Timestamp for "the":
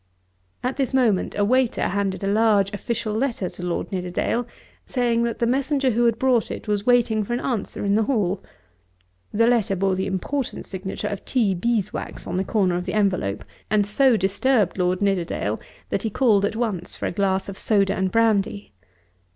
5.37-5.45, 7.93-8.01, 9.31-9.45, 9.93-10.07, 12.37-12.43, 12.85-12.95